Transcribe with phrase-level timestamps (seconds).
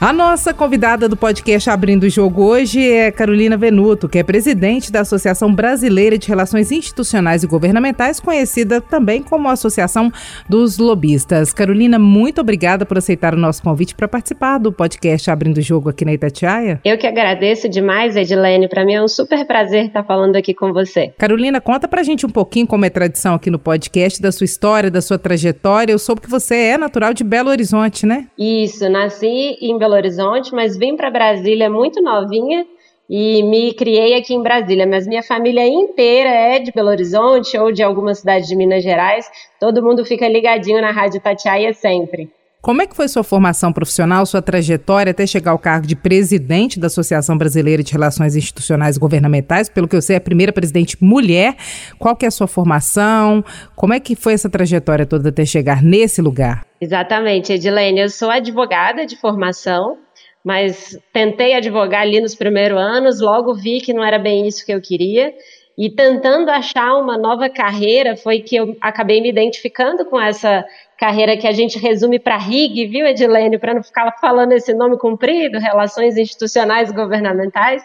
[0.00, 4.90] A nossa convidada do podcast Abrindo o Jogo hoje é Carolina Venuto, que é presidente
[4.90, 10.10] da Associação Brasileira de Relações Institucionais e Governamentais, conhecida também como Associação
[10.48, 11.52] dos Lobistas.
[11.52, 15.90] Carolina, muito obrigada por aceitar o nosso convite para participar do podcast Abrindo o Jogo
[15.90, 16.80] aqui na Itatiaia.
[16.82, 18.70] Eu que agradeço demais, Edilene.
[18.70, 21.12] Para mim é um super prazer estar falando aqui com você.
[21.18, 24.90] Carolina, conta pra gente um pouquinho como é tradição aqui no podcast, da sua história,
[24.90, 25.92] da sua trajetória.
[25.92, 28.28] Eu soube que você é natural de Belo Horizonte, né?
[28.38, 32.64] Isso, nasci em Belo Belo Horizonte, mas vim para Brasília muito novinha
[33.08, 34.86] e me criei aqui em Brasília.
[34.86, 39.26] Mas minha família inteira é de Belo Horizonte ou de alguma cidade de Minas Gerais.
[39.58, 42.30] Todo mundo fica ligadinho na Rádio Tatiaia sempre.
[42.62, 46.78] Como é que foi sua formação profissional, sua trajetória até chegar ao cargo de presidente
[46.78, 49.70] da Associação Brasileira de Relações Institucionais e Governamentais?
[49.70, 51.56] Pelo que eu sei, é a primeira presidente mulher.
[51.98, 53.42] Qual que é a sua formação?
[53.74, 56.69] Como é que foi essa trajetória toda até chegar nesse lugar?
[56.80, 58.00] Exatamente, Edilene.
[58.00, 59.98] Eu sou advogada de formação,
[60.42, 64.72] mas tentei advogar ali nos primeiros anos, logo vi que não era bem isso que
[64.72, 65.34] eu queria.
[65.76, 70.64] E tentando achar uma nova carreira, foi que eu acabei me identificando com essa
[70.98, 74.98] carreira que a gente resume para RIG, viu, Edilene, para não ficar falando esse nome
[74.98, 77.82] comprido, Relações Institucionais Governamentais.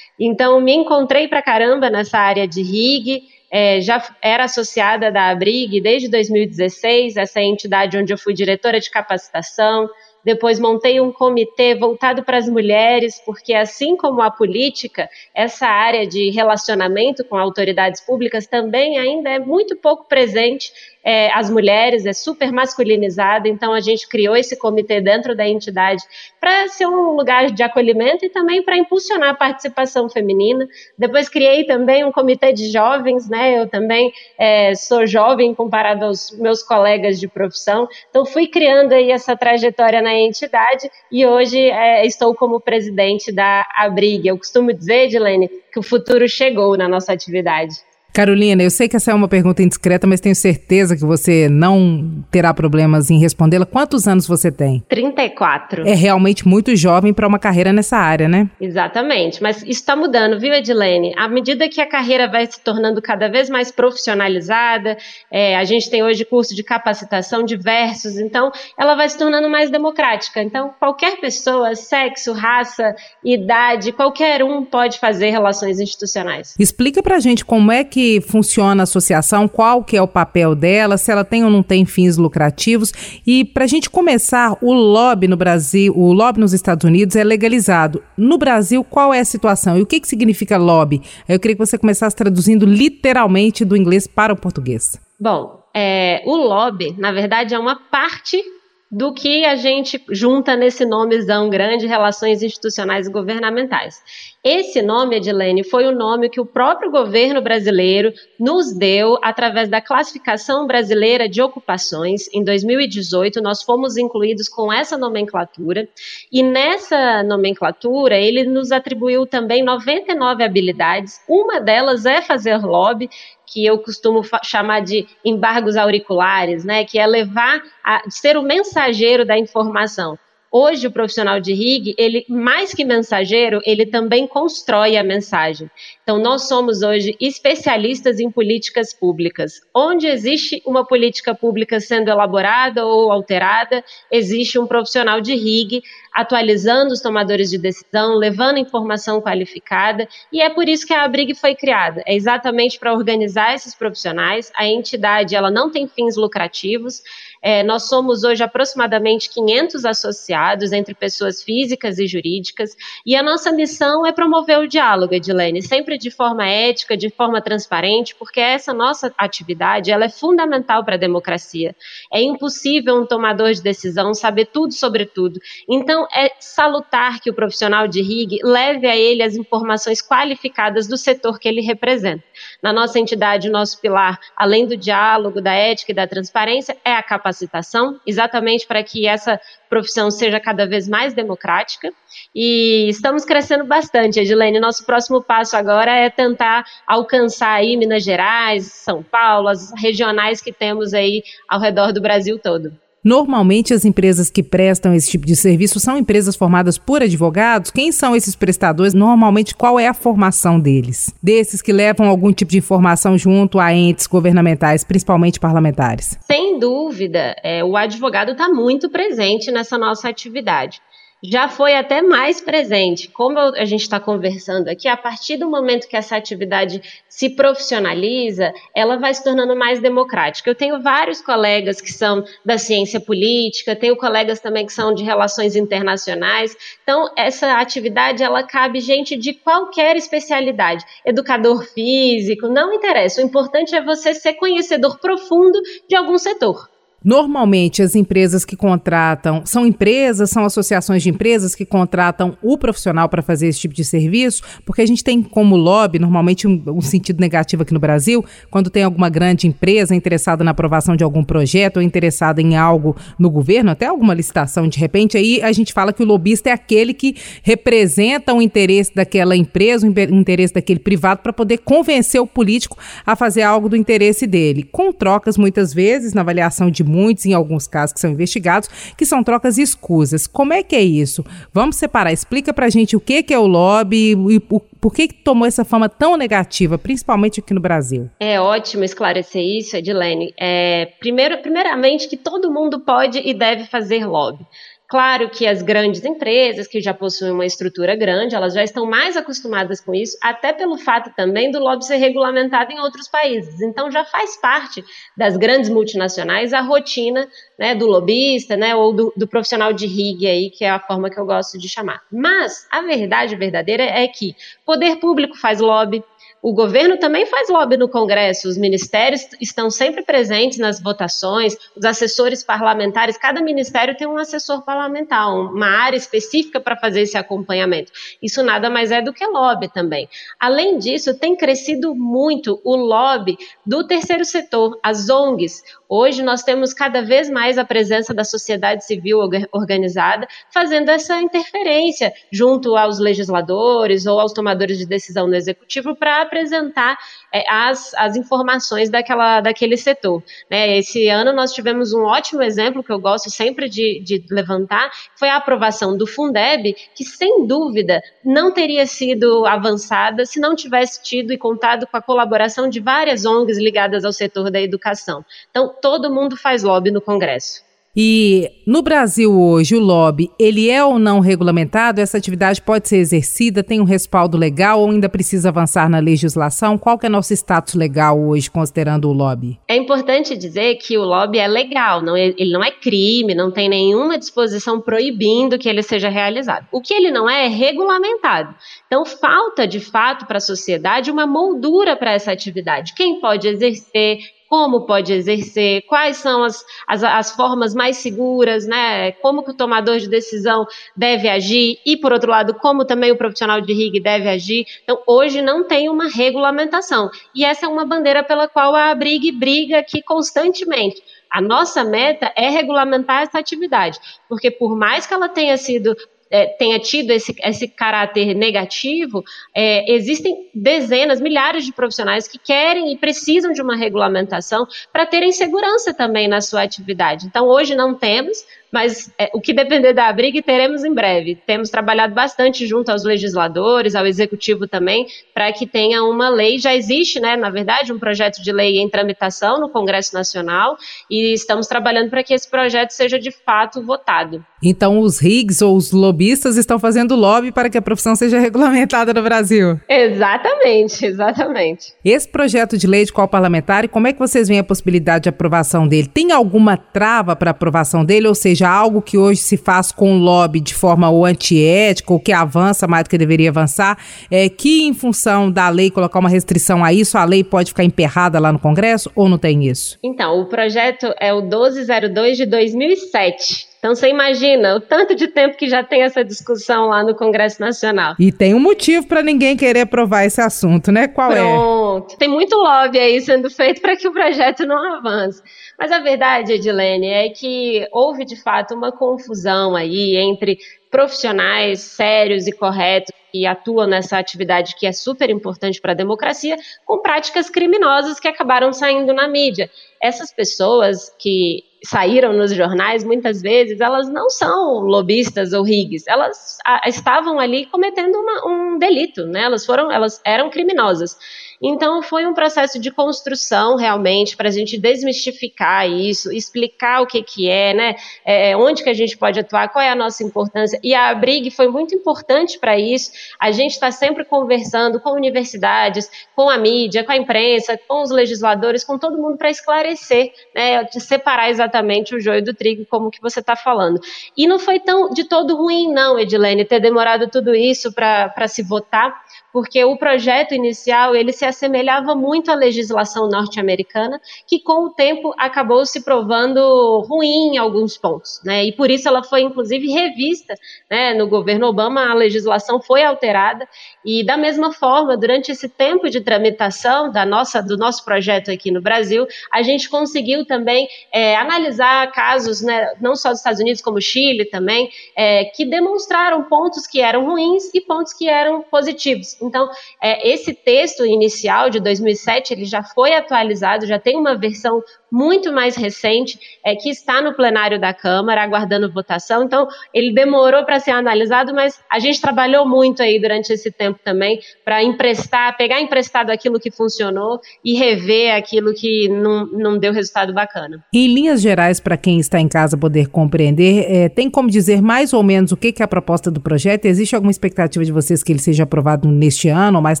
[0.18, 3.22] Então, me encontrei para caramba nessa área de RIG,
[3.58, 8.90] é, já era associada da Abrig desde 2016, essa entidade onde eu fui diretora de
[8.90, 9.88] capacitação,
[10.22, 16.06] depois montei um comitê voltado para as mulheres, porque assim como a política, essa área
[16.06, 20.70] de relacionamento com autoridades públicas também ainda é muito pouco presente
[21.06, 26.02] é, as mulheres, é super masculinizada, então a gente criou esse comitê dentro da entidade
[26.40, 30.66] para ser um lugar de acolhimento e também para impulsionar a participação feminina.
[30.98, 33.56] Depois criei também um comitê de jovens, né?
[33.56, 39.12] Eu também é, sou jovem comparado aos meus colegas de profissão, então fui criando aí
[39.12, 44.26] essa trajetória na entidade e hoje é, estou como presidente da Abrig.
[44.26, 47.76] Eu costumo dizer, Edilene, que o futuro chegou na nossa atividade.
[48.16, 52.24] Carolina, eu sei que essa é uma pergunta indiscreta, mas tenho certeza que você não
[52.30, 53.66] terá problemas em respondê-la.
[53.66, 54.82] Quantos anos você tem?
[54.88, 55.86] 34.
[55.86, 58.48] É realmente muito jovem para uma carreira nessa área, né?
[58.58, 61.12] Exatamente, mas isso está mudando, viu, Edilene?
[61.14, 64.96] À medida que a carreira vai se tornando cada vez mais profissionalizada,
[65.30, 69.68] é, a gente tem hoje curso de capacitação diversos, então ela vai se tornando mais
[69.68, 70.42] democrática.
[70.42, 76.54] Então, qualquer pessoa, sexo, raça, idade, qualquer um pode fazer relações institucionais.
[76.58, 80.96] Explica pra gente como é que funciona a associação, qual que é o papel dela,
[80.96, 82.92] se ela tem ou não tem fins lucrativos.
[83.26, 87.24] E para a gente começar, o lobby no Brasil, o lobby nos Estados Unidos é
[87.24, 88.02] legalizado.
[88.16, 89.78] No Brasil, qual é a situação?
[89.78, 91.02] E o que, que significa lobby?
[91.28, 95.00] Eu queria que você começasse traduzindo literalmente do inglês para o português.
[95.18, 98.42] Bom, é, o lobby, na verdade, é uma parte
[98.90, 104.00] do que a gente junta nesse nomezão grande, relações institucionais e governamentais.
[104.44, 109.80] Esse nome, Edilene, foi o nome que o próprio governo brasileiro nos deu através da
[109.80, 112.32] classificação brasileira de ocupações.
[112.32, 115.88] Em 2018, nós fomos incluídos com essa nomenclatura,
[116.30, 121.20] e nessa nomenclatura ele nos atribuiu também 99 habilidades.
[121.28, 123.10] Uma delas é fazer lobby,
[123.46, 129.24] que eu costumo chamar de embargos auriculares, né, que é levar a ser o mensageiro
[129.24, 130.18] da informação.
[130.58, 135.70] Hoje, o profissional de RIG, ele, mais que mensageiro, ele também constrói a mensagem.
[136.02, 139.60] Então, nós somos hoje especialistas em políticas públicas.
[139.74, 145.82] Onde existe uma política pública sendo elaborada ou alterada, existe um profissional de RIG
[146.16, 151.34] atualizando os tomadores de decisão, levando informação qualificada, e é por isso que a Abrig
[151.34, 152.02] foi criada.
[152.06, 154.50] É exatamente para organizar esses profissionais.
[154.56, 157.02] A entidade, ela não tem fins lucrativos,
[157.42, 162.74] é, nós somos hoje aproximadamente 500 associados entre pessoas físicas e jurídicas,
[163.04, 167.40] e a nossa missão é promover o diálogo, Edilene, sempre de forma ética, de forma
[167.42, 171.76] transparente, porque essa nossa atividade ela é fundamental para a democracia.
[172.12, 175.38] É impossível um tomador de decisão saber tudo sobre tudo.
[175.68, 180.96] Então, é salutar que o profissional de RIG leve a ele as informações qualificadas do
[180.96, 182.22] setor que ele representa.
[182.62, 186.92] Na nossa entidade, o nosso pilar, além do diálogo, da ética e da transparência, é
[186.92, 191.92] a capacitação exatamente para que essa profissão seja cada vez mais democrática.
[192.34, 194.60] E estamos crescendo bastante, Edilene.
[194.60, 200.52] Nosso próximo passo agora é tentar alcançar aí Minas Gerais, São Paulo, as regionais que
[200.52, 202.85] temos aí ao redor do Brasil todo.
[203.06, 207.70] Normalmente, as empresas que prestam esse tipo de serviço são empresas formadas por advogados.
[207.70, 208.94] Quem são esses prestadores?
[208.94, 211.14] Normalmente, qual é a formação deles?
[211.22, 216.18] Desses que levam algum tipo de informação junto a entes governamentais, principalmente parlamentares?
[216.20, 220.80] Sem dúvida, é, o advogado está muito presente nessa nossa atividade
[221.22, 223.08] já foi até mais presente.
[223.08, 228.52] Como a gente está conversando aqui, a partir do momento que essa atividade se profissionaliza,
[228.74, 230.50] ela vai se tornando mais democrática.
[230.50, 235.02] Eu tenho vários colegas que são da ciência política, tenho colegas também que são de
[235.02, 236.56] relações internacionais.
[236.82, 243.20] Então, essa atividade ela cabe gente de qualquer especialidade, educador físico, não interessa.
[243.20, 246.75] O importante é você ser conhecedor profundo de algum setor.
[247.04, 253.08] Normalmente, as empresas que contratam são empresas, são associações de empresas que contratam o profissional
[253.08, 256.80] para fazer esse tipo de serviço, porque a gente tem como lobby, normalmente, um, um,
[256.80, 261.22] sentido negativo aqui no Brasil, quando tem alguma grande empresa interessada na aprovação de algum
[261.22, 265.72] projeto ou interessada em algo no governo, até alguma licitação de repente, aí a gente
[265.72, 270.80] fala que o lobista é aquele que representa o interesse daquela empresa, o interesse daquele
[270.80, 275.74] privado, para poder convencer o político a fazer algo do interesse dele, com trocas, muitas
[275.74, 280.26] vezes, na avaliação de muitos, em alguns casos que são investigados, que são trocas escusas.
[280.26, 281.24] Como é que é isso?
[281.52, 282.12] Vamos separar.
[282.12, 285.64] Explica pra gente o que, que é o lobby e por que, que tomou essa
[285.64, 288.08] fama tão negativa, principalmente aqui no Brasil?
[288.20, 290.32] É ótimo esclarecer isso, Edilene.
[290.38, 294.46] É, primeiro, primeiramente, que todo mundo pode e deve fazer lobby.
[294.88, 299.16] Claro que as grandes empresas, que já possuem uma estrutura grande, elas já estão mais
[299.16, 303.60] acostumadas com isso, até pelo fato também do lobby ser regulamentado em outros países.
[303.60, 304.84] Então, já faz parte
[305.16, 307.28] das grandes multinacionais a rotina
[307.58, 311.10] né, do lobista, né, ou do, do profissional de rig aí, que é a forma
[311.10, 312.02] que eu gosto de chamar.
[312.12, 316.04] Mas a verdade verdadeira é que poder público faz lobby,
[316.46, 321.84] o governo também faz lobby no Congresso, os ministérios estão sempre presentes nas votações, os
[321.84, 327.90] assessores parlamentares, cada ministério tem um assessor parlamentar, uma área específica para fazer esse acompanhamento.
[328.22, 330.08] Isso nada mais é do que lobby também.
[330.38, 335.64] Além disso, tem crescido muito o lobby do terceiro setor, as ONGs.
[335.88, 339.20] Hoje nós temos cada vez mais a presença da sociedade civil
[339.52, 346.22] organizada fazendo essa interferência junto aos legisladores ou aos tomadores de decisão no executivo para
[346.22, 346.98] apresentar
[347.32, 350.22] é, as, as informações daquela, daquele setor.
[350.50, 350.78] Né?
[350.78, 355.28] Esse ano nós tivemos um ótimo exemplo que eu gosto sempre de, de levantar, foi
[355.28, 361.32] a aprovação do Fundeb, que sem dúvida não teria sido avançada se não tivesse tido
[361.32, 365.24] e contado com a colaboração de várias ONGs ligadas ao setor da educação.
[365.50, 367.66] Então, todo mundo faz lobby no Congresso.
[367.98, 371.98] E no Brasil hoje, o lobby, ele é ou não regulamentado?
[371.98, 373.64] Essa atividade pode ser exercida?
[373.64, 376.76] Tem um respaldo legal ou ainda precisa avançar na legislação?
[376.76, 379.58] Qual que é nosso status legal hoje, considerando o lobby?
[379.66, 383.50] É importante dizer que o lobby é legal, não é, ele não é crime, não
[383.50, 386.66] tem nenhuma disposição proibindo que ele seja realizado.
[386.70, 388.54] O que ele não é é regulamentado.
[388.86, 392.92] Então, falta de fato para a sociedade uma moldura para essa atividade.
[392.94, 399.12] Quem pode exercer, como pode exercer, quais são as, as, as, formas mais seguras, né?
[399.12, 400.66] Como que o tomador de decisão
[400.96, 404.66] deve agir e, por outro lado, como também o profissional de RIG deve agir.
[404.82, 407.10] Então, hoje não tem uma regulamentação.
[407.34, 411.02] E essa é uma bandeira pela qual a Abrig briga aqui constantemente.
[411.30, 413.98] A nossa meta é regulamentar essa atividade,
[414.28, 415.94] porque por mais que ela tenha sido
[416.30, 419.22] é, tenha tido esse, esse caráter negativo,
[419.54, 425.32] é, existem dezenas, milhares de profissionais que querem e precisam de uma regulamentação para terem
[425.32, 427.26] segurança também na sua atividade.
[427.26, 431.38] Então, hoje não temos, mas é, o que depender da briga teremos em breve.
[431.46, 436.58] Temos trabalhado bastante junto aos legisladores, ao executivo também, para que tenha uma lei.
[436.58, 440.76] Já existe, né, na verdade, um projeto de lei em tramitação no Congresso Nacional
[441.10, 444.44] e estamos trabalhando para que esse projeto seja de fato votado.
[444.62, 449.12] Então, os RIGs ou os lobistas estão fazendo lobby para que a profissão seja regulamentada
[449.12, 449.78] no Brasil.
[449.88, 451.92] Exatamente, exatamente.
[452.04, 455.28] Esse projeto de lei de qual parlamentar, como é que vocês veem a possibilidade de
[455.28, 456.08] aprovação dele?
[456.08, 458.26] Tem alguma trava para aprovação dele?
[458.26, 462.32] Ou seja, algo que hoje se faz com lobby de forma ou antiética, ou que
[462.32, 463.98] avança mais do que deveria avançar,
[464.30, 467.84] é que em função da lei colocar uma restrição a isso, a lei pode ficar
[467.84, 469.98] emperrada lá no Congresso ou não tem isso?
[470.02, 473.75] Então, o projeto é o 1202 de 2007.
[473.86, 477.60] Então você imagina o tanto de tempo que já tem essa discussão lá no Congresso
[477.60, 478.16] Nacional.
[478.18, 481.06] E tem um motivo para ninguém querer aprovar esse assunto, né?
[481.06, 481.38] Qual Pronto.
[481.38, 481.54] é?
[481.54, 482.18] Pronto.
[482.18, 485.40] Tem muito lobby aí sendo feito para que o projeto não avance.
[485.78, 490.58] Mas a verdade, Edilene, é que houve de fato uma confusão aí entre
[490.90, 496.56] profissionais sérios e corretos que atuam nessa atividade que é super importante para a democracia,
[496.84, 499.70] com práticas criminosas que acabaram saindo na mídia.
[500.02, 506.58] Essas pessoas que saíram nos jornais, muitas vezes, elas não são lobistas ou rigs, elas
[506.64, 509.42] a, estavam ali cometendo uma, um delito, né?
[509.42, 511.16] Elas foram, elas eram criminosas.
[511.62, 517.22] Então, foi um processo de construção, realmente, para a gente desmistificar isso, explicar o que,
[517.22, 517.96] que é, né?
[518.24, 520.78] É, é, onde que a gente pode atuar, qual é a nossa importância.
[520.82, 523.10] E a Abrig foi muito importante para isso.
[523.38, 528.10] A gente está sempre conversando com universidades, com a mídia, com a imprensa, com os
[528.10, 530.86] legisladores, com todo mundo para esclarecer, né?
[530.92, 534.00] Separar exatamente o joio do trigo, como que você está falando.
[534.36, 538.62] E não foi tão de todo ruim, não, Edilene, ter demorado tudo isso para se
[538.62, 539.24] votar
[539.56, 545.34] porque o projeto inicial ele se assemelhava muito à legislação norte-americana, que com o tempo
[545.38, 548.64] acabou se provando ruim em alguns pontos, né?
[548.64, 550.54] E por isso ela foi inclusive revista,
[550.90, 551.14] né?
[551.14, 553.68] No governo Obama a legislação foi alterada
[554.04, 558.70] e da mesma forma durante esse tempo de tramitação da nossa do nosso projeto aqui
[558.70, 562.92] no Brasil, a gente conseguiu também é, analisar casos, né?
[563.00, 567.70] Não só dos Estados Unidos como Chile também, é, que demonstraram pontos que eram ruins
[567.74, 569.40] e pontos que eram positivos.
[569.40, 569.68] Então,
[570.00, 571.35] é, esse texto inicial
[571.70, 576.90] de 2007, ele já foi atualizado, já tem uma versão muito mais recente, é, que
[576.90, 579.44] está no plenário da Câmara, aguardando votação.
[579.44, 583.98] Então, ele demorou para ser analisado, mas a gente trabalhou muito aí durante esse tempo
[584.04, 589.92] também para emprestar, pegar emprestado aquilo que funcionou e rever aquilo que não, não deu
[589.92, 590.84] resultado bacana.
[590.92, 595.12] Em linhas gerais, para quem está em casa poder compreender, é, tem como dizer mais
[595.12, 596.86] ou menos o que, que é a proposta do projeto?
[596.86, 600.00] Existe alguma expectativa de vocês que ele seja aprovado neste ano ou mais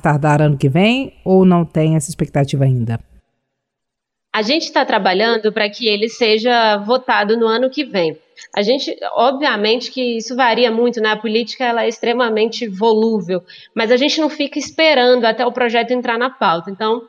[0.00, 1.14] tardar ano que vem?
[1.24, 3.00] Ou não tem essa expectativa ainda?
[4.36, 8.18] A gente está trabalhando para que ele seja votado no ano que vem.
[8.54, 11.12] A gente, obviamente que isso varia muito, né?
[11.12, 13.42] A política ela é extremamente volúvel,
[13.74, 16.70] mas a gente não fica esperando até o projeto entrar na pauta.
[16.70, 17.08] Então,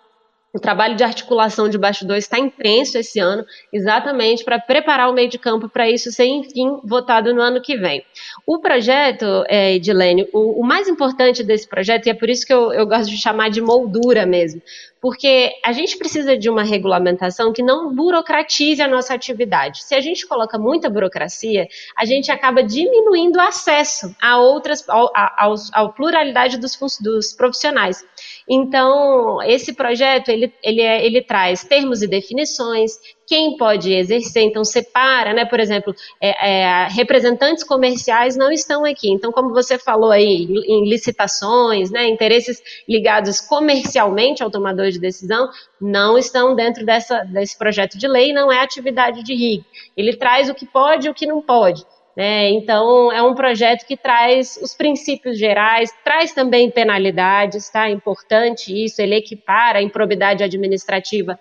[0.58, 5.30] o trabalho de articulação de bastidores está intenso esse ano, exatamente para preparar o meio
[5.30, 8.04] de campo para isso ser, enfim, votado no ano que vem.
[8.46, 12.54] O projeto, é, Edilene, o, o mais importante desse projeto, e é por isso que
[12.54, 14.60] eu, eu gosto de chamar de moldura mesmo,
[15.00, 19.84] porque a gente precisa de uma regulamentação que não burocratize a nossa atividade.
[19.84, 25.94] Se a gente coloca muita burocracia, a gente acaba diminuindo o acesso a outras, ao,
[25.94, 28.04] pluralidade dos, dos profissionais.
[28.50, 32.94] Então, esse projeto, ele, ele, é, ele traz termos e definições,
[33.26, 39.10] quem pode exercer, então separa, né, por exemplo, é, é, representantes comerciais não estão aqui,
[39.12, 45.50] então como você falou aí, em licitações, né, interesses ligados comercialmente ao tomador de decisão,
[45.80, 50.50] não estão dentro dessa, desse projeto de lei, não é atividade de RIG, ele traz
[50.50, 51.86] o que pode e o que não pode,
[52.18, 52.50] né?
[52.50, 57.92] Então, é um projeto que traz os princípios gerais, traz também penalidades, tá?
[57.92, 61.40] Importante isso, ele equipara a improbidade administrativa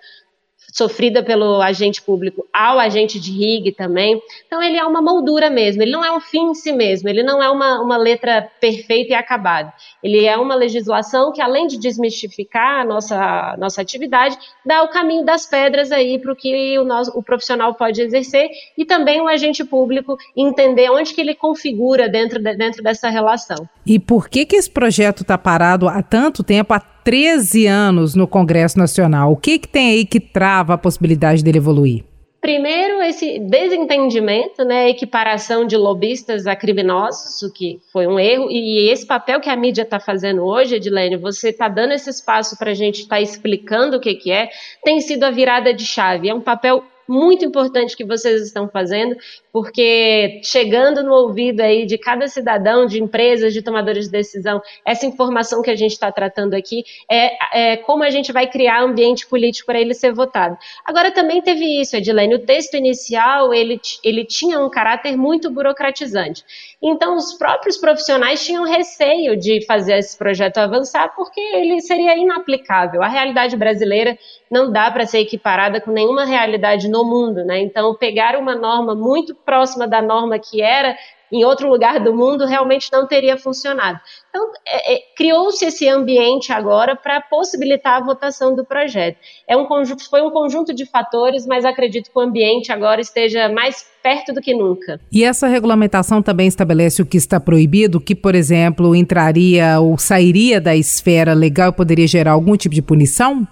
[0.77, 4.21] sofrida pelo agente público ao agente de RIG também.
[4.47, 7.23] Então, ele é uma moldura mesmo, ele não é um fim em si mesmo, ele
[7.23, 9.73] não é uma, uma letra perfeita e acabada.
[10.03, 15.25] Ele é uma legislação que, além de desmistificar a nossa, nossa atividade, dá o caminho
[15.25, 19.29] das pedras aí para o que o, nosso, o profissional pode exercer e também o
[19.29, 23.67] agente público entender onde que ele configura dentro, de, dentro dessa relação.
[23.87, 28.27] E por que, que esse projeto está parado há tanto tempo, há 13 anos no
[28.27, 29.31] Congresso Nacional.
[29.31, 32.03] O que, que tem aí que trava a possibilidade dele evoluir?
[32.41, 38.91] Primeiro, esse desentendimento, né, equiparação de lobistas a criminosos, o que foi um erro, e
[38.91, 42.73] esse papel que a mídia está fazendo hoje, Edilene, você está dando esse espaço para
[42.73, 44.51] a gente estar tá explicando o que, que é,
[44.83, 46.29] tem sido a virada de chave.
[46.29, 49.17] É um papel muito importante que vocês estão fazendo,
[49.57, 55.07] porque chegando no ouvido aí de cada cidadão, de empresas, de tomadores de decisão, essa
[55.07, 59.27] informação que a gente está tratando aqui é, é, como a gente vai criar ambiente
[59.27, 60.59] político para ele ser votado.
[60.85, 66.45] Agora também teve isso, Edilene, o texto inicial ele, ele tinha um caráter muito burocratizante.
[66.83, 73.03] Então os próprios profissionais tinham receio de fazer esse projeto avançar porque ele seria inaplicável.
[73.03, 74.19] A realidade brasileira
[74.51, 77.61] não dá para ser equiparada com nenhuma realidade no mundo, né?
[77.61, 80.95] Então, pegar uma norma muito próxima da norma que era
[81.31, 83.99] em outro lugar do mundo realmente não teria funcionado.
[84.29, 89.19] Então, é, é, criou-se esse ambiente agora para possibilitar a votação do projeto.
[89.49, 93.49] É um conjunto, foi um conjunto de fatores, mas acredito que o ambiente agora esteja
[93.49, 95.01] mais perto do que nunca.
[95.11, 100.61] E essa regulamentação também estabelece o que está proibido, que, por exemplo, entraria ou sairia
[100.61, 103.47] da esfera legal e poderia gerar algum tipo de punição?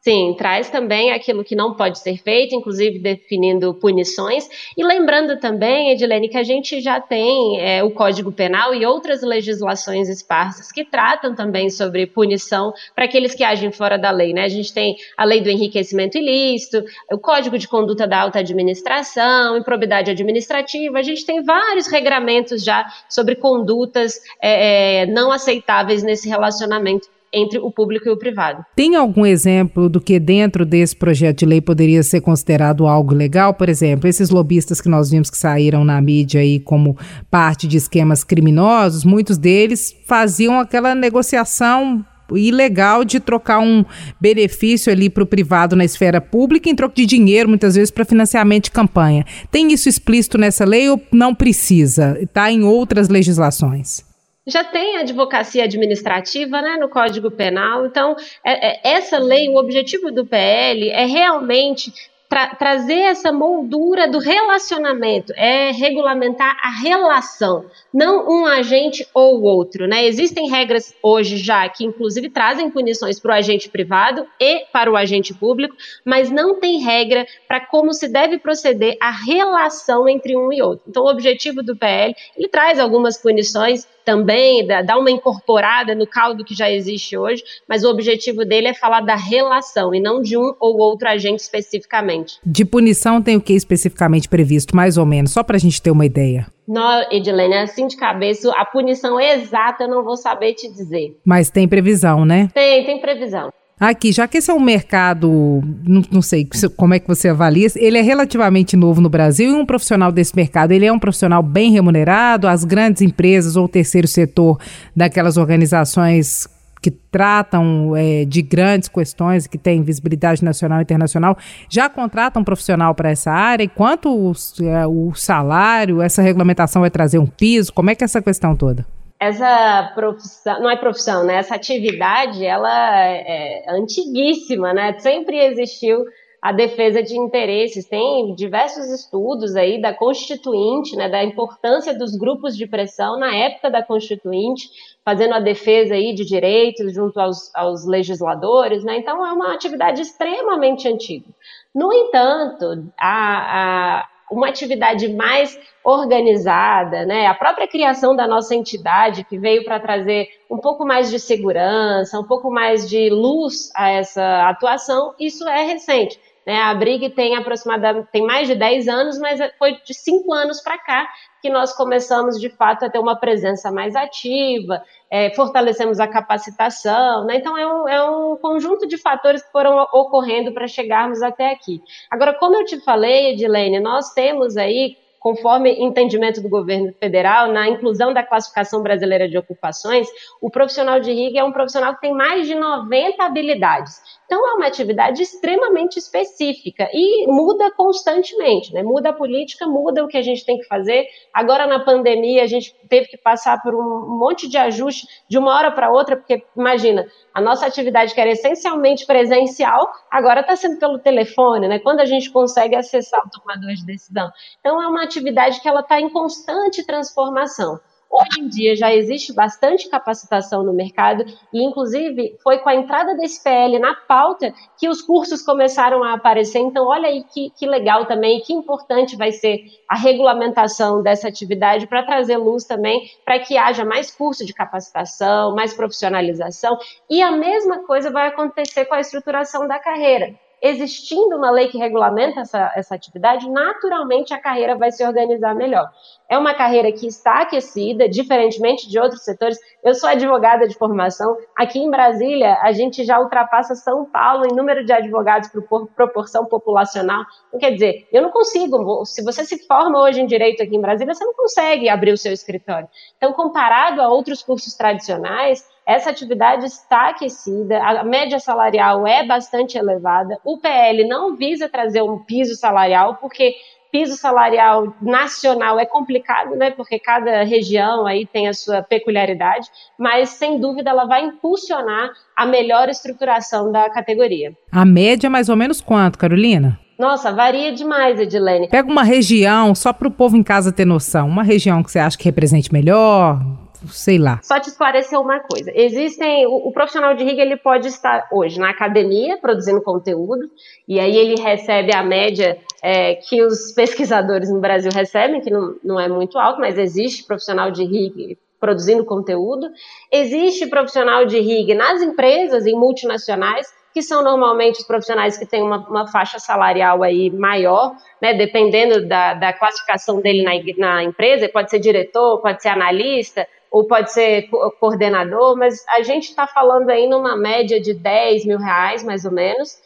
[0.00, 4.48] Sim, traz também aquilo que não pode ser feito, inclusive definindo punições.
[4.76, 9.22] E lembrando também, Edilene, que a gente já tem é, o Código Penal e outras
[9.22, 14.32] legislações esparsas que tratam também sobre punição para aqueles que agem fora da lei.
[14.32, 14.44] Né?
[14.44, 19.56] A gente tem a lei do enriquecimento ilícito, o Código de Conduta da Alta Administração,
[19.56, 20.96] improbidade administrativa.
[20.96, 27.58] A gente tem vários regramentos já sobre condutas é, é não aceitáveis nesse relacionamento entre
[27.58, 28.64] o público e o privado.
[28.74, 33.54] Tem algum exemplo do que dentro desse projeto de lei poderia ser considerado algo legal?
[33.54, 36.96] Por exemplo, esses lobistas que nós vimos que saíram na mídia aí como
[37.30, 42.04] parte de esquemas criminosos, muitos deles faziam aquela negociação
[42.36, 43.84] ilegal de trocar um
[44.20, 48.04] benefício ali para o privado na esfera pública em troca de dinheiro, muitas vezes para
[48.04, 49.24] financiamento de campanha.
[49.50, 52.18] Tem isso explícito nessa lei ou não precisa?
[52.20, 54.07] Está em outras legislações?
[54.48, 57.86] Já tem advocacia administrativa né, no Código Penal.
[57.86, 61.92] Então, é, é, essa lei, o objetivo do PL é realmente
[62.28, 69.86] tra trazer essa moldura do relacionamento, é regulamentar a relação, não um agente ou outro,
[69.88, 70.04] né?
[70.04, 74.96] Existem regras hoje já que inclusive trazem punições para o agente privado e para o
[74.96, 75.74] agente público,
[76.04, 80.84] mas não tem regra para como se deve proceder a relação entre um e outro.
[80.86, 86.42] Então, o objetivo do PL, ele traz algumas punições também, dá uma incorporada no caldo
[86.42, 90.34] que já existe hoje, mas o objetivo dele é falar da relação e não de
[90.34, 92.38] um ou outro agente especificamente.
[92.42, 95.90] De punição tem o que especificamente previsto, mais ou menos, só para a gente ter
[95.90, 96.46] uma ideia?
[96.66, 101.14] Não, Edilene, assim de cabeça, a punição exata eu não vou saber te dizer.
[101.22, 102.48] Mas tem previsão, né?
[102.54, 103.52] Tem, tem previsão.
[103.80, 107.68] Aqui, já que esse é um mercado, não, não, sei como é que você avalia,
[107.76, 111.42] ele é relativamente novo no Brasil e um profissional desse mercado, ele é um profissional
[111.42, 114.58] bem remunerado, as grandes empresas ou o terceiro setor
[114.96, 116.48] daquelas organizações
[116.80, 121.36] que tratam é, de grandes questões, que têm visibilidade nacional e internacional,
[121.68, 123.64] já contratam um profissional para essa área?
[123.64, 124.32] E quanto o,
[124.62, 127.72] é, o salário, essa regulamentação vai trazer um piso?
[127.72, 128.86] Como é que é essa questão toda?
[129.20, 131.36] Essa profissão, não é profissão, né?
[131.36, 134.98] Essa atividade, ela é, é antiguíssima, né?
[134.98, 136.04] Sempre existiu
[136.40, 137.86] a defesa de interesses.
[137.86, 143.70] Tem diversos estudos aí da Constituinte, né, da importância dos grupos de pressão na época
[143.70, 144.68] da Constituinte,
[145.04, 148.98] fazendo a defesa aí de direitos junto aos, aos legisladores, né?
[148.98, 151.26] Então é uma atividade extremamente antiga.
[151.74, 157.26] No entanto, a, a uma atividade mais organizada, né?
[157.26, 162.18] A própria criação da nossa entidade, que veio para trazer um pouco mais de segurança,
[162.18, 166.20] um pouco mais de luz a essa atuação, isso é recente.
[166.48, 166.62] Né?
[166.62, 170.78] A Brig tem aproximadamente tem mais de 10 anos, mas foi de 5 anos para
[170.78, 171.06] cá
[171.42, 177.26] que nós começamos de fato a ter uma presença mais ativa, é, fortalecemos a capacitação,
[177.26, 177.36] né?
[177.36, 181.82] então é um, é um conjunto de fatores que foram ocorrendo para chegarmos até aqui.
[182.10, 187.68] Agora, como eu te falei, Edilene, nós temos aí conforme entendimento do governo federal, na
[187.68, 190.06] inclusão da classificação brasileira de ocupações,
[190.40, 194.00] o profissional de RIG é um profissional que tem mais de 90 habilidades.
[194.28, 198.82] Então, é uma atividade extremamente específica e muda constantemente, né?
[198.82, 201.06] Muda a política, muda o que a gente tem que fazer.
[201.32, 205.56] Agora, na pandemia, a gente teve que passar por um monte de ajuste de uma
[205.56, 210.78] hora para outra, porque, imagina, a nossa atividade, que era essencialmente presencial, agora está sendo
[210.78, 211.78] pelo telefone, né?
[211.78, 214.30] Quando a gente consegue acessar o tomador de decisão.
[214.60, 217.80] Então, é uma atividade que ela está em constante transformação.
[218.10, 223.14] Hoje em dia já existe bastante capacitação no mercado e, inclusive, foi com a entrada
[223.14, 226.58] desse PL na pauta que os cursos começaram a aparecer.
[226.58, 231.86] Então, olha aí que, que legal também, que importante vai ser a regulamentação dessa atividade
[231.86, 236.78] para trazer luz também para que haja mais curso de capacitação, mais profissionalização.
[237.10, 241.78] E a mesma coisa vai acontecer com a estruturação da carreira existindo uma lei que
[241.78, 245.90] regulamenta essa, essa atividade, naturalmente a carreira vai se organizar melhor.
[246.28, 249.58] É uma carreira que está aquecida, diferentemente de outros setores.
[249.82, 251.36] Eu sou advogada de formação.
[251.56, 256.44] Aqui em Brasília, a gente já ultrapassa São Paulo em número de advogados por proporção
[256.44, 257.24] populacional.
[257.52, 259.04] Não quer dizer, eu não consigo.
[259.06, 262.18] Se você se forma hoje em direito aqui em Brasília, você não consegue abrir o
[262.18, 262.88] seu escritório.
[263.16, 269.78] Então, comparado a outros cursos tradicionais, essa atividade está aquecida, a média salarial é bastante
[269.78, 270.38] elevada.
[270.44, 273.54] O PL não visa trazer um piso salarial, porque
[273.90, 276.70] piso salarial nacional é complicado, né?
[276.70, 279.66] Porque cada região aí tem a sua peculiaridade,
[279.98, 284.52] mas sem dúvida ela vai impulsionar a melhor estruturação da categoria.
[284.70, 286.78] A média é mais ou menos quanto, Carolina?
[286.98, 288.68] Nossa, varia demais, Edilene.
[288.68, 291.98] Pega uma região, só para o povo em casa ter noção, uma região que você
[291.98, 293.40] acha que represente melhor,
[293.86, 294.40] sei lá.
[294.42, 295.70] Só te esclarecer uma coisa.
[295.74, 296.46] Existem.
[296.46, 300.50] O, o profissional de RIG ele pode estar hoje na academia produzindo conteúdo,
[300.86, 305.76] e aí ele recebe a média é, que os pesquisadores no Brasil recebem, que não,
[305.82, 309.68] não é muito alto, mas existe profissional de RIG produzindo conteúdo.
[310.12, 315.62] Existe profissional de RIG nas empresas, em multinacionais, que são normalmente os profissionais que têm
[315.62, 321.48] uma, uma faixa salarial aí maior, né, dependendo da, da classificação dele na, na empresa,
[321.48, 324.48] pode ser diretor, pode ser analista, ou pode ser
[324.80, 329.32] coordenador, mas a gente está falando aí numa média de 10 mil reais, mais ou
[329.32, 329.76] menos.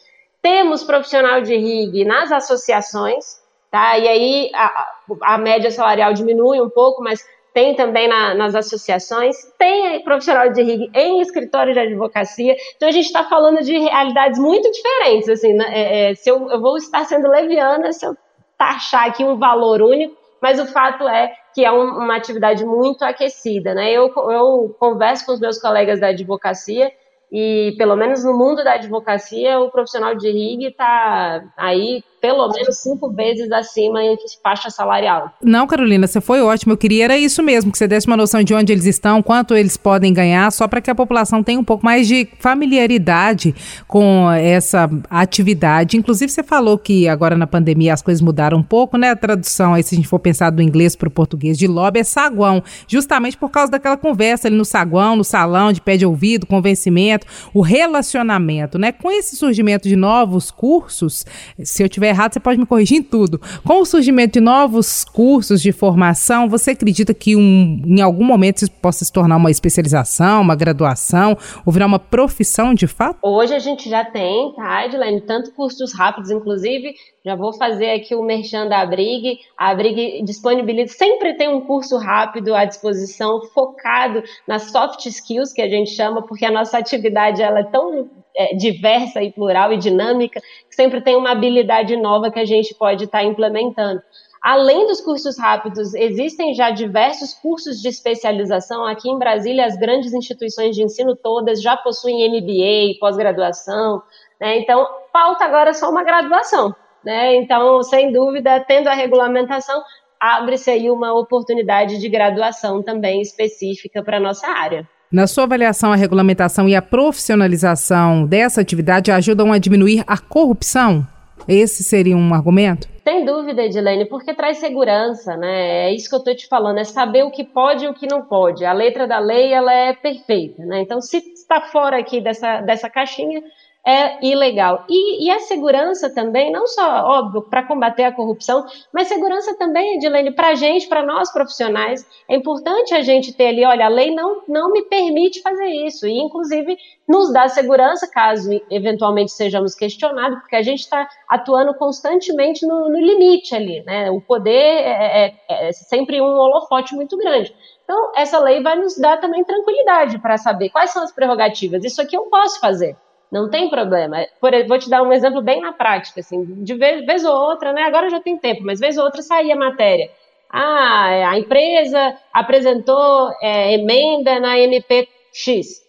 [0.41, 3.41] Temos profissional de RIG nas associações,
[3.71, 3.97] tá?
[3.97, 4.87] E aí a,
[5.21, 10.61] a média salarial diminui um pouco, mas tem também na, nas associações, tem profissional de
[10.63, 15.53] RIG em escritório de advocacia, então a gente está falando de realidades muito diferentes, assim,
[15.53, 15.65] né?
[15.69, 18.17] é, é, se eu, eu vou estar sendo leviana se eu
[18.57, 23.03] taxar aqui um valor único, mas o fato é que é um, uma atividade muito
[23.03, 23.91] aquecida, né?
[23.91, 26.91] Eu, eu converso com os meus colegas da advocacia
[27.31, 32.77] e, pelo menos no mundo da advocacia, o profissional de RIG está aí pelo menos
[32.77, 35.29] cinco vezes acima em faixa salarial.
[35.43, 36.71] Não, Carolina, você foi ótimo.
[36.71, 39.53] Eu queria era isso mesmo, que você desse uma noção de onde eles estão, quanto
[39.53, 43.53] eles podem ganhar, só para que a população tenha um pouco mais de familiaridade
[43.89, 45.97] com essa atividade.
[45.97, 49.09] Inclusive, você falou que agora na pandemia as coisas mudaram um pouco, né?
[49.09, 51.99] A tradução aí, se a gente for pensar do inglês para o português de lobby,
[51.99, 56.05] é saguão, justamente por causa daquela conversa ali no saguão, no salão, de pé de
[56.05, 58.93] ouvido, convencimento, o relacionamento, né?
[58.93, 61.25] Com esse surgimento de novos cursos,
[61.61, 63.39] se eu tiver errado, você pode me corrigir em tudo.
[63.65, 68.57] Com o surgimento de novos cursos de formação, você acredita que um, em algum momento
[68.57, 73.17] isso possa se tornar uma especialização, uma graduação, ou virar uma profissão de fato?
[73.21, 76.93] Hoje a gente já tem, tá, Edilene, tanto cursos rápidos, inclusive,
[77.25, 79.39] já vou fazer aqui o merchan da Abrig.
[79.57, 85.61] A Abrig disponibiliza, sempre tem um curso rápido à disposição, focado nas soft skills, que
[85.61, 89.77] a gente chama, porque a nossa atividade ela é tão é, diversa e plural e
[89.77, 94.01] dinâmica, que sempre tem uma habilidade nova que a gente pode estar tá implementando.
[94.43, 98.85] Além dos cursos rápidos, existem já diversos cursos de especialização.
[98.85, 104.03] Aqui em Brasília, as grandes instituições de ensino todas já possuem MBA, pós-graduação.
[104.41, 104.57] Né?
[104.57, 106.75] Então, falta agora só uma graduação.
[107.05, 107.35] Né?
[107.35, 109.81] Então, sem dúvida, tendo a regulamentação,
[110.19, 114.85] abre-se aí uma oportunidade de graduação também específica para a nossa área.
[115.13, 121.05] Na sua avaliação, a regulamentação e a profissionalização dessa atividade ajudam a diminuir a corrupção?
[121.47, 122.87] Esse seria um argumento?
[123.03, 125.89] Sem dúvida, Edilene, porque traz segurança, né?
[125.89, 128.07] É isso que eu estou te falando, é saber o que pode e o que
[128.07, 128.65] não pode.
[128.65, 130.81] A letra da lei, ela é perfeita, né?
[130.81, 133.43] Então, se está fora aqui dessa, dessa caixinha,
[133.85, 134.85] é ilegal.
[134.89, 139.95] E, e a segurança também, não só, óbvio, para combater a corrupção, mas segurança também,
[139.95, 142.07] Edilene, para a gente, para nós profissionais.
[142.29, 146.07] É importante a gente ter ali, olha, a lei não, não me permite fazer isso,
[146.07, 152.65] e inclusive nos dá segurança caso eventualmente sejamos questionados, porque a gente está atuando constantemente
[152.65, 154.09] no, no, limite ali, né?
[154.09, 157.53] O poder é, é, é sempre um holofote muito grande.
[157.83, 161.83] Então, essa lei vai nos dar também tranquilidade para saber quais são as prerrogativas.
[161.83, 162.95] Isso aqui eu posso fazer.
[163.33, 164.27] Não tem problema.
[164.39, 167.73] Por, vou te dar um exemplo bem na prática, assim, de vez, vez ou outra,
[167.73, 167.81] né?
[167.81, 170.11] Agora já tem tempo, mas vez ou outra saía matéria.
[170.47, 175.83] Ah, a empresa apresentou é, emenda na MPX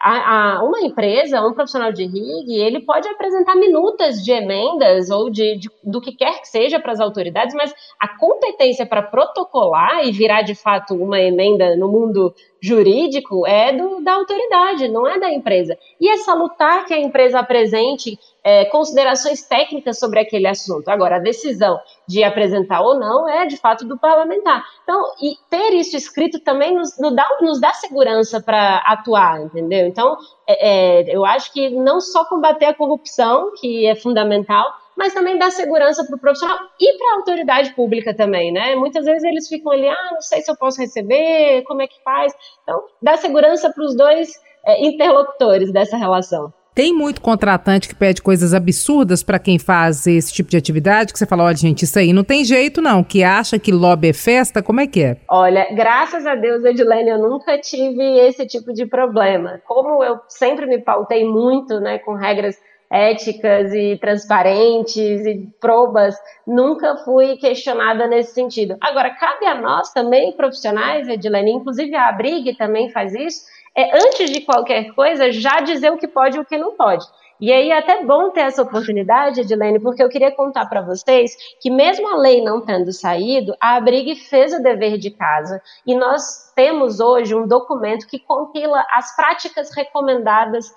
[0.00, 5.30] a, a, uma empresa, um profissional de RIG, ele pode apresentar minutas de emendas ou
[5.30, 10.06] de, de do que quer que seja para as autoridades, mas a competência para protocolar
[10.06, 15.18] e virar de fato uma emenda no mundo jurídico é do, da autoridade, não é
[15.18, 15.76] da empresa.
[16.00, 20.88] E é salutar que a empresa apresente é, considerações técnicas sobre aquele assunto.
[20.88, 24.64] Agora, a decisão de apresentar ou não é de fato do parlamentar.
[24.82, 29.86] Então, e ter isso escrito também nos, nos dá, nos dá segurança para atuar, entendeu?
[29.86, 30.16] Então,
[30.48, 35.38] é, é, eu acho que não só combater a corrupção, que é fundamental, mas também
[35.38, 38.74] dá segurança para o profissional e para a autoridade pública também, né?
[38.76, 42.02] Muitas vezes eles ficam ali, ah, não sei se eu posso receber, como é que
[42.02, 42.32] faz.
[42.62, 46.52] Então, dá segurança para os dois é, interlocutores dessa relação.
[46.74, 51.18] Tem muito contratante que pede coisas absurdas para quem faz esse tipo de atividade, que
[51.18, 54.12] você fala, olha, gente, isso aí não tem jeito não, que acha que lobby é
[54.12, 55.16] festa, como é que é?
[55.30, 59.62] Olha, graças a Deus, Edilene, eu nunca tive esse tipo de problema.
[59.64, 62.56] Como eu sempre me pautei muito, né, com regras
[62.94, 66.14] éticas e transparentes e probas,
[66.46, 68.76] nunca fui questionada nesse sentido.
[68.80, 74.30] Agora, cabe a nós também, profissionais, Edilene, inclusive a Abrig também faz isso, é, antes
[74.30, 77.04] de qualquer coisa, já dizer o que pode e o que não pode.
[77.40, 81.36] E aí é até bom ter essa oportunidade, Edilene, porque eu queria contar para vocês
[81.60, 85.96] que mesmo a lei não tendo saído, a Abrig fez o dever de casa e
[85.96, 90.72] nós temos hoje um documento que compila as práticas recomendadas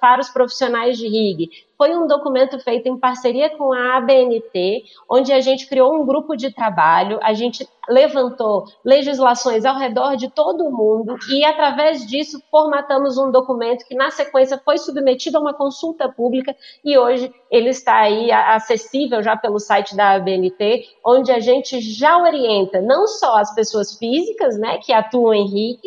[0.00, 1.50] para os profissionais de RIG.
[1.76, 6.36] Foi um documento feito em parceria com a ABNT, onde a gente criou um grupo
[6.36, 12.42] de trabalho, a gente levantou legislações ao redor de todo o mundo e, através disso,
[12.50, 17.70] formatamos um documento que, na sequência, foi submetido a uma consulta pública e hoje ele
[17.70, 23.36] está aí acessível já pelo site da ABNT, onde a gente já orienta não só
[23.36, 25.80] as pessoas físicas, né, que atuam em RIC,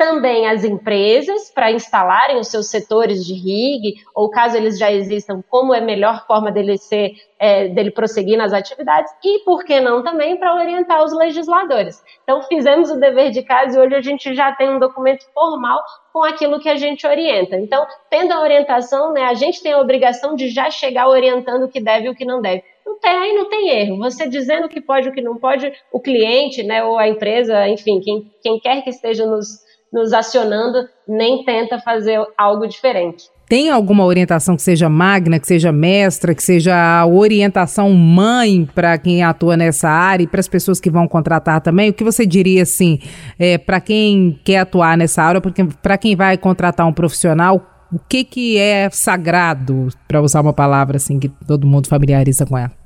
[0.00, 5.44] também as empresas para instalarem os seus setores de RIG, ou caso eles já existam,
[5.46, 9.78] como é a melhor forma dele ser, é, dele prosseguir nas atividades, e por que
[9.78, 12.02] não também para orientar os legisladores.
[12.22, 15.78] Então fizemos o dever de casa e hoje a gente já tem um documento formal
[16.14, 17.56] com aquilo que a gente orienta.
[17.56, 21.68] Então, tendo a orientação, né, a gente tem a obrigação de já chegar orientando o
[21.68, 22.64] que deve e o que não deve.
[22.90, 23.98] Não tem, aí não tem erro.
[23.98, 27.68] Você dizendo o que pode o que não pode, o cliente, né, ou a empresa,
[27.68, 29.60] enfim, quem, quem quer que esteja nos
[29.92, 33.24] nos acionando, nem tenta fazer algo diferente.
[33.48, 38.96] Tem alguma orientação que seja magna, que seja mestra, que seja a orientação mãe para
[38.96, 41.90] quem atua nessa área e para as pessoas que vão contratar também?
[41.90, 43.00] O que você diria assim,
[43.36, 45.40] é, para quem quer atuar nessa área,
[45.82, 47.60] para quem vai contratar um profissional,
[47.92, 52.56] o que, que é sagrado, para usar uma palavra assim que todo mundo familiariza com
[52.56, 52.79] ela?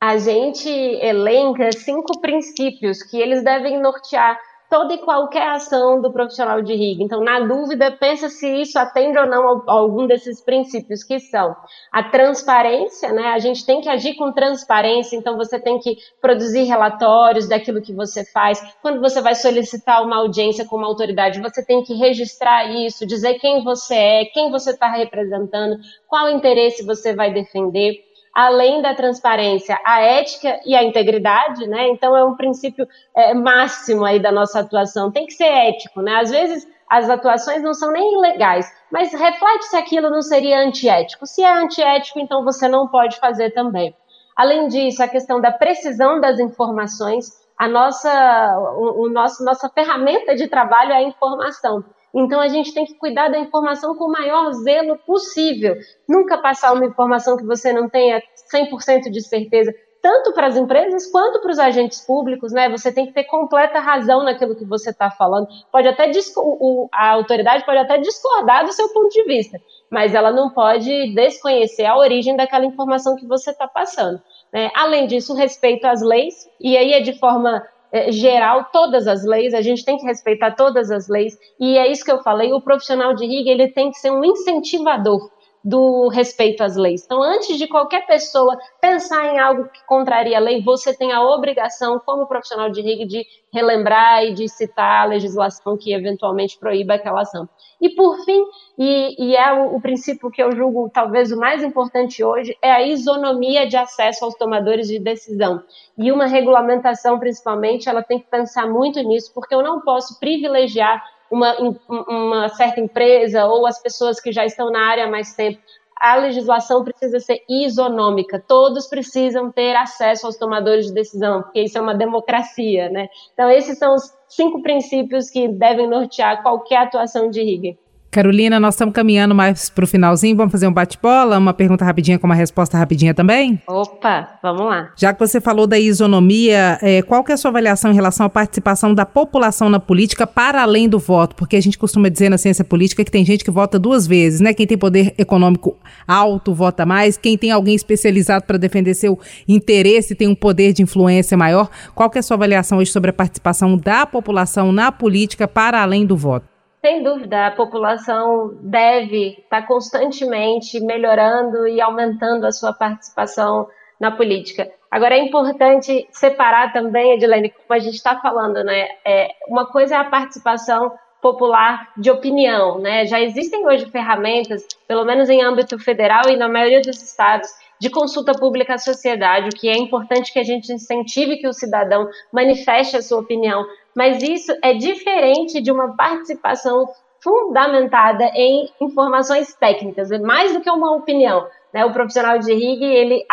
[0.00, 6.60] A gente elenca cinco princípios que eles devem nortear toda e qualquer ação do profissional
[6.60, 7.02] de RIG.
[7.02, 11.56] Então, na dúvida, pensa se isso atende ou não a algum desses princípios, que são
[11.92, 13.28] a transparência, né?
[13.28, 17.94] A gente tem que agir com transparência, então você tem que produzir relatórios daquilo que
[17.94, 18.60] você faz.
[18.82, 23.34] Quando você vai solicitar uma audiência com uma autoridade, você tem que registrar isso, dizer
[23.34, 25.76] quem você é, quem você está representando,
[26.08, 28.05] qual interesse você vai defender
[28.36, 31.88] além da transparência, a ética e a integridade, né?
[31.88, 35.10] Então é um princípio é, máximo aí da nossa atuação.
[35.10, 36.16] Tem que ser ético, né?
[36.16, 41.26] Às vezes as atuações não são nem ilegais, mas reflete se aquilo não seria antiético.
[41.26, 43.96] Se é antiético, então você não pode fazer também.
[44.36, 50.36] Além disso, a questão da precisão das informações, a nossa, o, o nosso, nossa ferramenta
[50.36, 51.82] de trabalho é a informação.
[52.16, 55.76] Então a gente tem que cuidar da informação com o maior zelo possível.
[56.08, 61.10] Nunca passar uma informação que você não tenha 100% de certeza, tanto para as empresas
[61.10, 62.70] quanto para os agentes públicos, né?
[62.70, 65.46] Você tem que ter completa razão naquilo que você está falando.
[65.70, 70.32] Pode até o, a autoridade pode até discordar do seu ponto de vista, mas ela
[70.32, 74.22] não pode desconhecer a origem daquela informação que você está passando.
[74.50, 74.70] Né?
[74.74, 77.62] Além disso, respeito às leis, e aí é de forma
[78.10, 82.04] geral todas as leis, a gente tem que respeitar todas as leis, e é isso
[82.04, 85.35] que eu falei, o profissional de RIG, ele tem que ser um incentivador
[85.66, 87.02] do respeito às leis.
[87.04, 91.20] Então, antes de qualquer pessoa pensar em algo que contraria a lei, você tem a
[91.20, 96.94] obrigação, como profissional de RIG, de relembrar e de citar a legislação que eventualmente proíba
[96.94, 97.48] aquela ação.
[97.80, 98.44] E, por fim,
[98.78, 102.70] e, e é o, o, princípio que eu julgo talvez o mais importante hoje, é
[102.70, 105.64] a isonomia de acesso aos tomadores de decisão.
[105.98, 111.02] E uma regulamentação, principalmente, ela tem que pensar muito nisso, porque eu não posso privilegiar
[111.30, 111.56] uma,
[111.88, 115.60] uma certa empresa ou as pessoas que já estão na área há mais tempo.
[115.98, 121.78] A legislação precisa ser isonômica, todos precisam ter acesso aos tomadores de decisão, porque isso
[121.78, 123.08] é uma democracia, né?
[123.32, 127.78] Então, esses são os cinco princípios que devem nortear qualquer atuação de RIG.
[128.16, 130.34] Carolina, nós estamos caminhando mais para o finalzinho.
[130.34, 133.60] Vamos fazer um bate-bola, uma pergunta rapidinha com uma resposta rapidinha também?
[133.66, 134.90] Opa, vamos lá.
[134.96, 138.24] Já que você falou da isonomia, é, qual que é a sua avaliação em relação
[138.24, 141.36] à participação da população na política para além do voto?
[141.36, 144.40] Porque a gente costuma dizer na ciência política que tem gente que vota duas vezes,
[144.40, 144.54] né?
[144.54, 145.76] Quem tem poder econômico
[146.08, 150.82] alto vota mais, quem tem alguém especializado para defender seu interesse tem um poder de
[150.82, 151.68] influência maior.
[151.94, 155.82] Qual que é a sua avaliação hoje sobre a participação da população na política para
[155.82, 156.55] além do voto?
[156.86, 163.66] Sem dúvida, a população deve estar constantemente melhorando e aumentando a sua participação
[163.98, 164.70] na política.
[164.88, 168.86] Agora é importante separar também, Edilene, como a gente está falando, né?
[169.04, 173.04] É, uma coisa é a participação popular de opinião, né?
[173.04, 177.90] Já existem hoje ferramentas, pelo menos em âmbito federal e na maioria dos estados, de
[177.90, 182.08] consulta pública à sociedade, o que é importante que a gente incentive que o cidadão
[182.32, 186.86] manifeste a sua opinião, mas isso é diferente de uma participação
[187.20, 191.46] fundamentada em informações técnicas, é mais do que uma opinião.
[191.72, 191.84] Né?
[191.84, 193.26] O profissional de RIG, ele,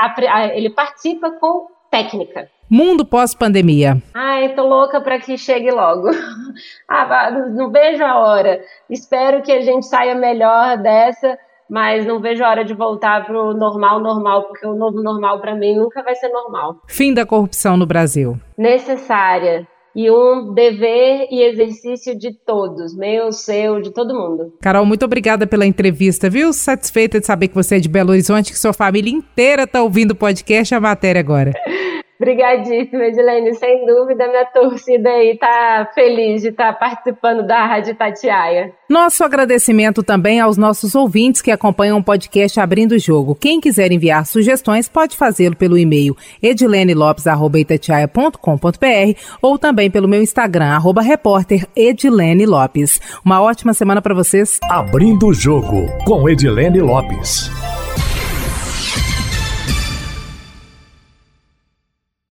[0.55, 2.49] ele participa com técnica.
[2.69, 4.01] Mundo pós-pandemia.
[4.13, 6.09] Ai, tô louca para que chegue logo.
[6.87, 8.61] ah, não vejo a hora.
[8.89, 11.37] Espero que a gente saia melhor dessa
[11.69, 15.39] mas não vejo a hora de voltar para o normal, normal, porque o novo normal
[15.39, 16.75] para mim nunca vai ser normal.
[16.87, 18.37] Fim da corrupção no Brasil.
[18.55, 19.67] Necessária.
[19.95, 24.53] E um dever e exercício de todos, meu, seu, de todo mundo.
[24.61, 26.51] Carol, muito obrigada pela entrevista, viu?
[26.51, 30.11] Satisfeita de saber que você é de Belo Horizonte, que sua família inteira está ouvindo
[30.11, 31.53] o podcast e a matéria agora.
[32.19, 33.53] Obrigadíssima, Edilene.
[33.55, 38.71] Sem dúvida, minha torcida aí tá feliz de estar tá participando da Rádio Tatiaia.
[38.89, 43.35] Nosso agradecimento também aos nossos ouvintes que acompanham o podcast Abrindo o Jogo.
[43.35, 51.01] Quem quiser enviar sugestões pode fazê-lo pelo e-mail edilenelopes.com.br ou também pelo meu Instagram, arroba
[51.01, 53.01] repórter Edilene Lopes.
[53.25, 54.59] Uma ótima semana para vocês.
[54.69, 57.49] Abrindo o Jogo, com Edilene Lopes.